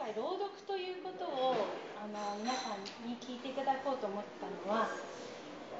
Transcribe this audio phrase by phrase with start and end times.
[0.00, 1.68] 回朗読ということを
[2.00, 4.88] あの皆さんに聞いていただこうと思ったのは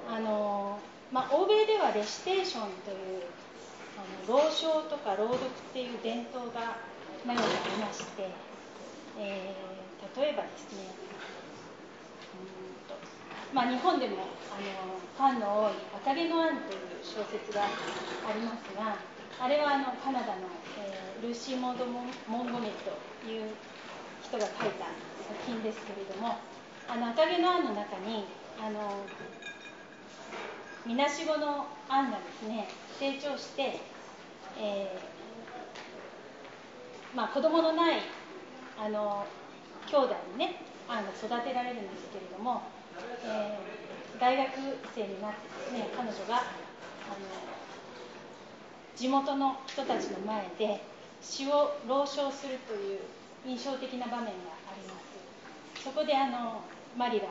[0.05, 3.25] あの、まあ、欧米ではレシテーションという
[3.97, 6.85] あの朗唱とか朗読っていう伝統が
[7.25, 8.29] 長くありまして、
[9.17, 10.85] えー、例えばですね
[12.37, 13.01] うんと、
[13.57, 19.01] まあ、日本でもあのファンの多い「赤毛のアン」という小説がありますが
[19.41, 20.45] あれはあのカナダの、
[20.77, 22.03] えー、ルーシー・モンドモ
[22.45, 23.20] ンゴメという
[24.31, 24.87] 人が書いた
[25.27, 26.39] 作品ですけれども
[26.89, 28.27] あの赤毛のアンの中に
[28.63, 29.03] あの
[30.87, 32.69] みなしごのアンがですね
[33.01, 33.81] 成長して、
[34.57, 38.03] えー、まあ、子供のない
[38.79, 39.27] あの
[39.89, 42.63] 兄弟にねアンが育てられるんですけれども、
[43.25, 44.51] えー、大学
[44.95, 46.45] 生になってですね彼女があの
[48.95, 50.85] 地元の人たちの前で
[51.21, 53.01] 詩を朗唱するという
[53.47, 54.31] 印象的な場面が
[54.69, 55.83] あります。
[55.83, 56.63] そこであの
[56.97, 57.27] マリラ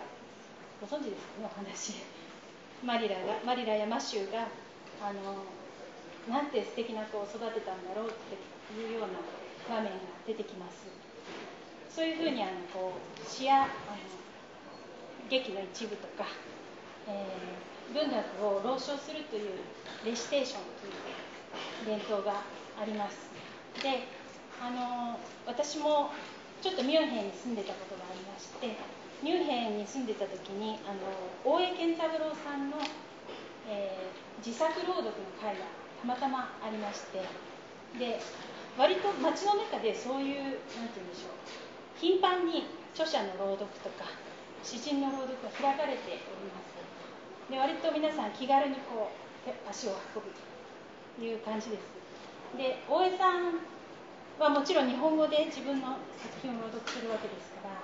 [0.81, 1.93] ご存知ですかねお話。
[2.83, 4.47] マリラがマリラやマシューが
[5.01, 5.43] あの
[6.27, 9.19] なんて素敵な子を育てたんだろうっていうような
[9.69, 10.87] 場面が出てきます。
[11.89, 13.69] そういうふうにあのこう詩やあの
[15.29, 16.25] 劇の一部とか、
[17.07, 19.59] えー、文学を朗唱するという
[20.05, 20.61] レシテーション
[21.83, 22.41] という伝統が
[22.81, 23.29] あります。
[23.83, 24.07] で
[24.59, 26.11] あの私も
[26.61, 28.75] ちょっとミュンヘンに住んでたことがありまして
[29.23, 30.99] ミュンヘンに住んでた時にあの
[31.43, 32.77] 大江健三郎さんの、
[33.71, 35.63] えー、自作朗読の会が
[36.01, 37.23] たまたまありまして
[37.97, 38.19] で
[38.77, 41.59] 割と街の中でそういう何て言うんでしょう
[41.99, 44.11] 頻繁に著者の朗読とか
[44.63, 46.79] 詩人の朗読が開かれております。
[47.49, 49.11] で割と皆さん気軽にこ
[49.47, 50.29] う足を運ぶ
[51.17, 51.81] という感じです。
[52.57, 53.78] で大江さん
[54.39, 57.75] はもちろん日本語で自分の作品を朗読するわけですから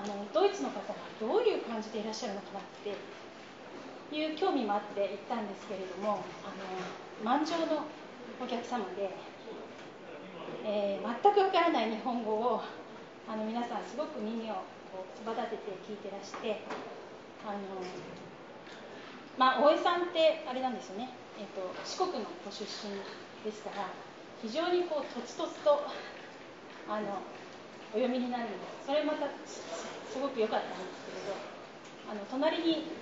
[0.08, 2.96] のドイツの方がどういう感じでいらっしゃるのかなって
[4.16, 6.64] いう興味もあって行ったんですけれどもあの
[7.20, 7.84] 満場の
[8.40, 9.12] お客様で、
[10.64, 12.64] えー、全くわからない日本語を
[13.28, 16.64] あの皆さんすごく耳をこうつば立てて聞いてらして
[17.44, 17.84] あの
[19.36, 22.96] まあ大江さんってあれなんですよね、えーと四国のご出身
[23.44, 23.92] ですから
[24.42, 25.86] 非常にこうとつとつと
[26.88, 27.22] あの
[27.92, 29.62] お読みになるのでそれまたす
[30.20, 31.56] ごく良かったんですけれど
[32.10, 32.92] あの隣に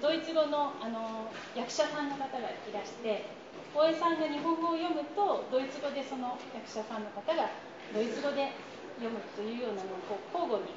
[0.00, 3.28] ドイツ語のあの役者さんの方がいらして
[3.74, 7.52] 大江さんが日本語を読むとドイツ語でその役者さんの方が
[7.92, 8.52] ドイツ語で
[8.96, 10.72] 読むというようなのをこう交互に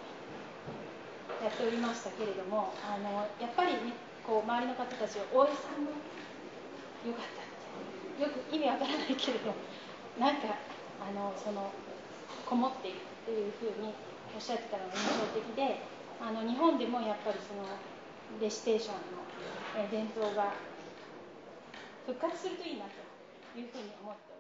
[1.40, 5.96] やっておりましたけれどもあのやっぱり、ね、こう周りの方たちは大江さんも
[7.04, 9.52] 良かったってよく意味わからないけれど
[10.20, 10.56] なんか
[11.00, 11.72] あのその
[12.46, 13.94] こもっていくっていうふうに
[14.36, 15.82] おっしゃってたのが印象的で
[16.22, 17.68] あの日本でもやっぱりその
[18.40, 20.54] レシテーションの伝統が
[22.06, 24.35] 復活するといいなというふうに思って